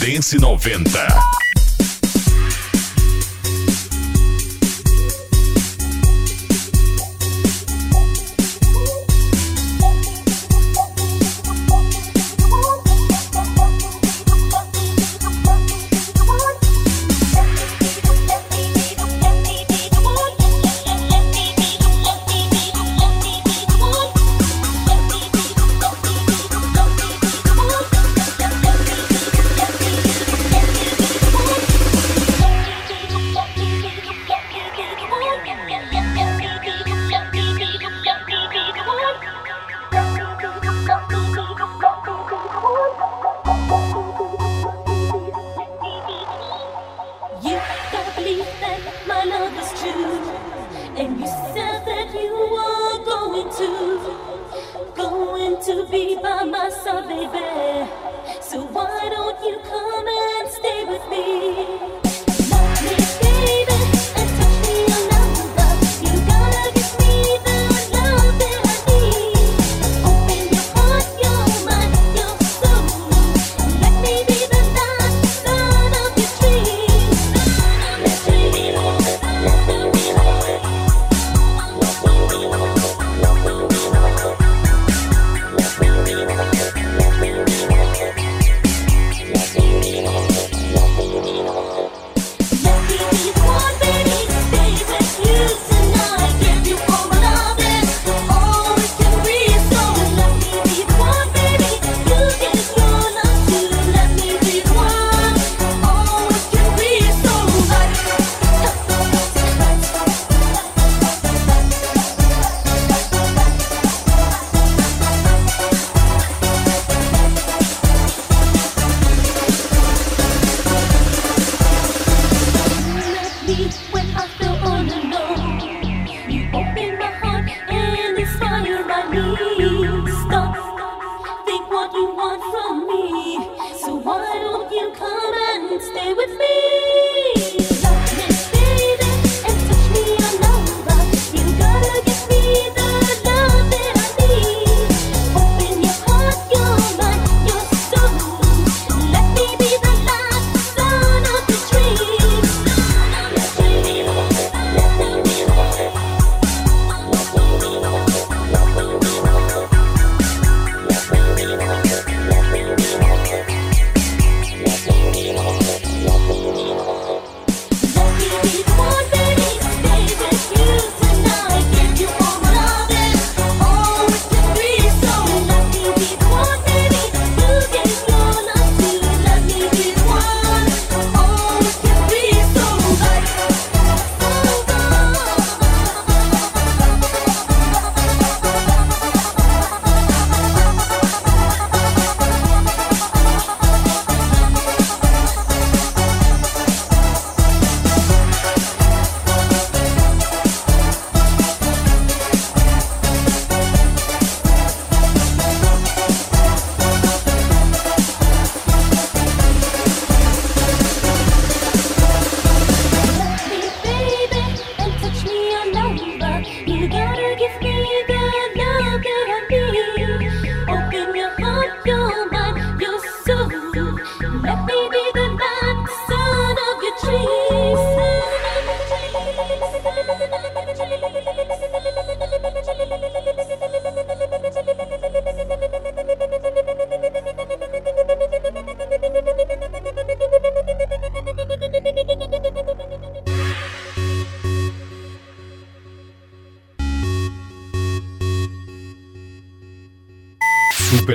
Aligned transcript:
Dance 0.00 0.36
90. 0.36 1.49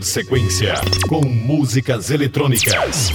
Sequência 0.05 0.75
com 1.07 1.21
músicas 1.21 2.11
eletrônicas. 2.11 3.11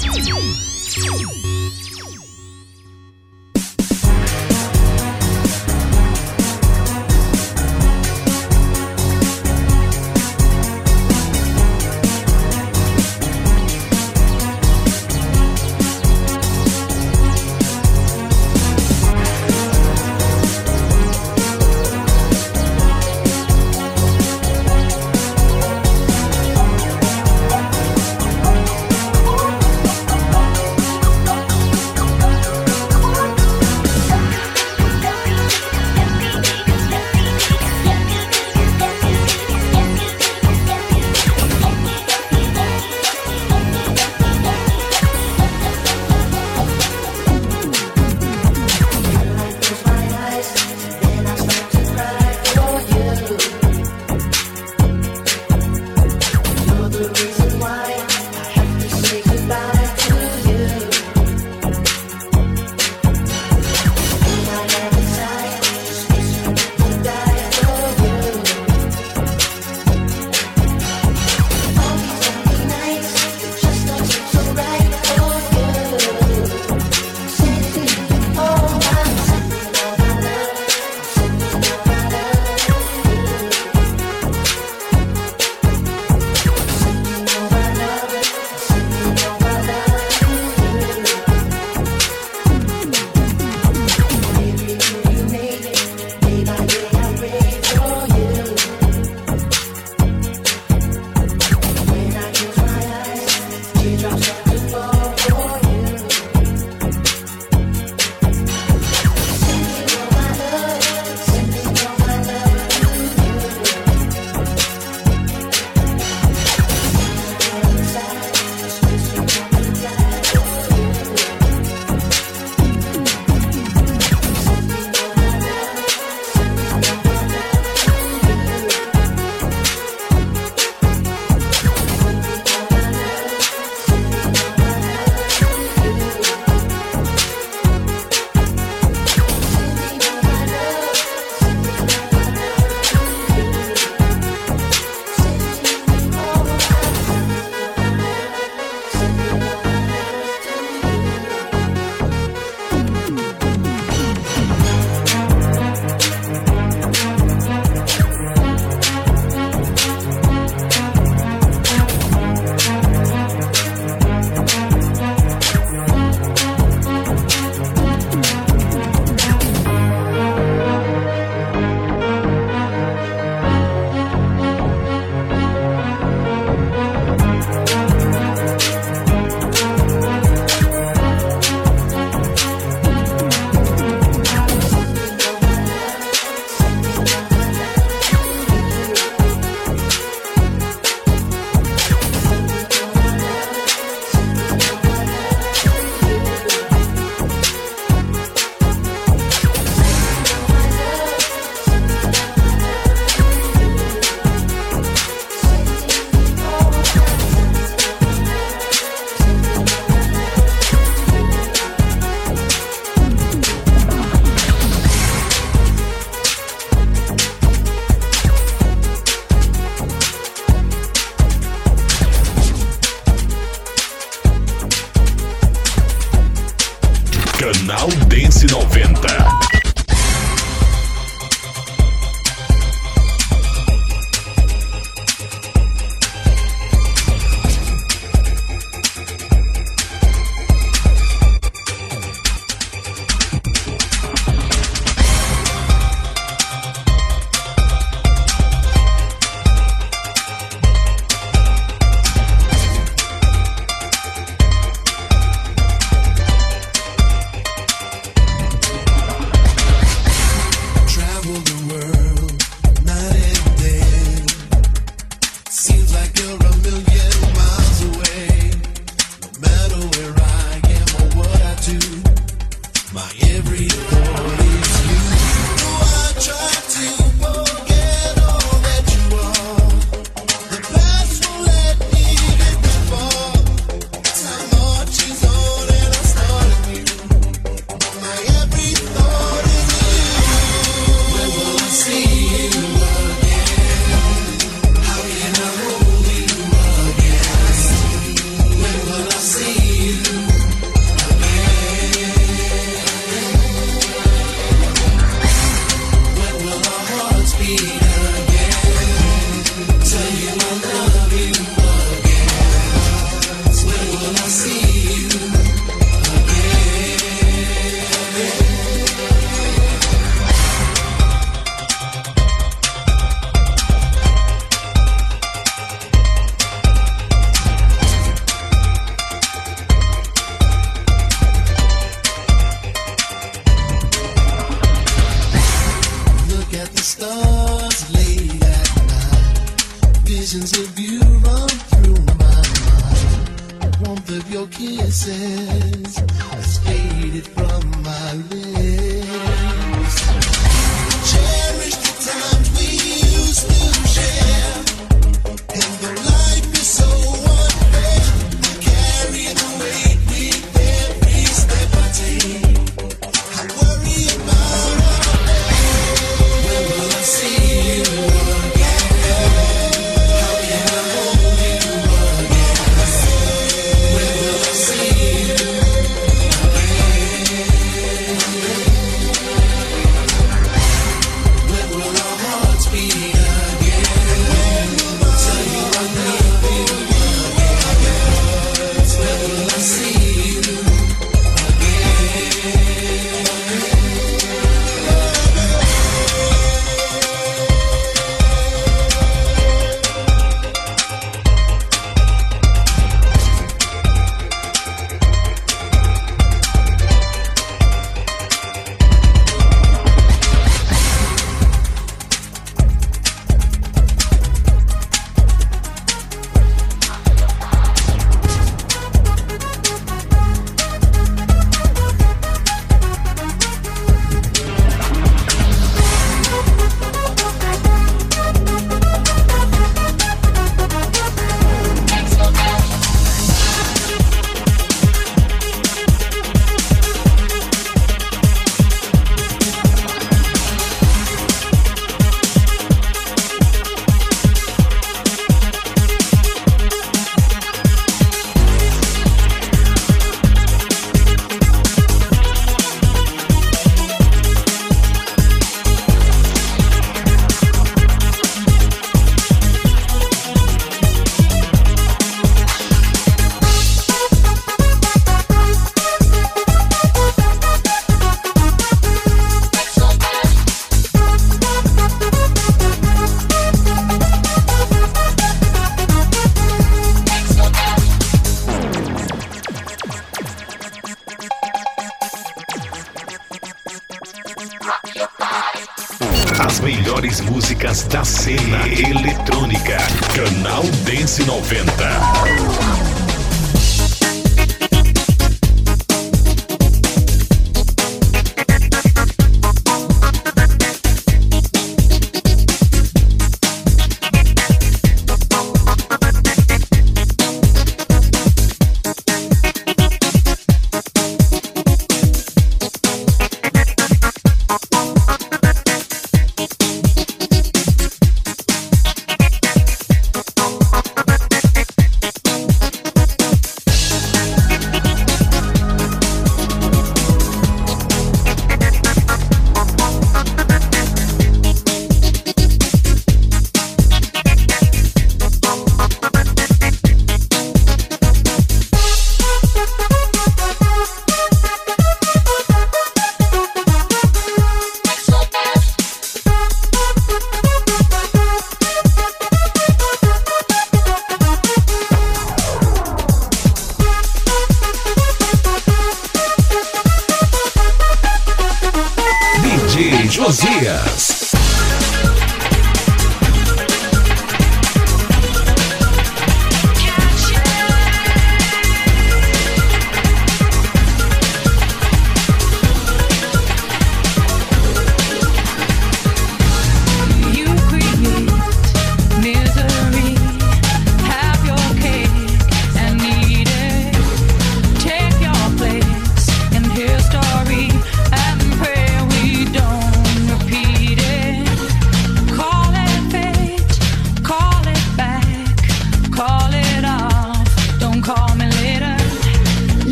músicas 487.60 487.82
da 487.84 488.04
cena 488.04 488.66
eletrônica. 488.66 489.76
Canal 490.14 490.62
Dance 490.84 491.22
90. 491.24 492.99